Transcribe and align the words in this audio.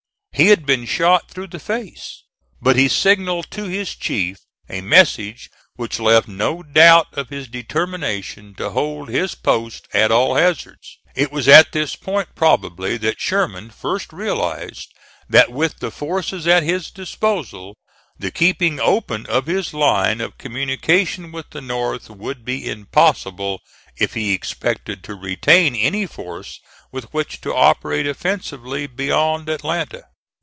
He 0.33 0.47
had 0.47 0.65
been 0.65 0.85
shot 0.85 1.29
through 1.29 1.47
the 1.47 1.59
face, 1.59 2.23
but 2.59 2.75
he 2.75 2.87
signalled 2.87 3.51
to 3.51 3.65
his 3.65 3.93
chief 3.93 4.37
a 4.67 4.81
message 4.81 5.51
which 5.75 5.99
left 5.99 6.27
no 6.27 6.63
doubt 6.63 7.05
of 7.15 7.29
his 7.29 7.47
determination 7.47 8.55
to 8.55 8.71
hold 8.71 9.07
his 9.09 9.35
post 9.35 9.87
at 9.93 10.11
all 10.11 10.33
hazards. 10.33 10.97
It 11.15 11.31
was 11.31 11.47
at 11.47 11.73
this 11.73 11.95
point 11.95 12.29
probably, 12.33 12.97
that 12.97 13.19
Sherman 13.21 13.69
first 13.69 14.11
realized 14.11 14.87
that 15.29 15.51
with 15.51 15.77
the 15.77 15.91
forces 15.91 16.47
at 16.47 16.63
his 16.63 16.89
disposal, 16.89 17.75
the 18.17 18.31
keeping 18.31 18.79
open 18.79 19.27
of 19.27 19.45
his 19.45 19.75
line 19.75 20.21
of 20.21 20.39
communication 20.39 21.31
with 21.31 21.51
the 21.51 21.61
North 21.61 22.09
would 22.09 22.43
be 22.43 22.67
impossible 22.67 23.59
if 23.99 24.15
he 24.15 24.33
expected 24.33 25.03
to 25.03 25.13
retain 25.13 25.75
any 25.75 26.07
force 26.07 26.59
with 26.91 27.13
which 27.13 27.41
to 27.41 27.53
operate 27.53 28.07
offensively 28.07 28.87
beyond 28.87 29.47
Atlanta. 29.47 30.05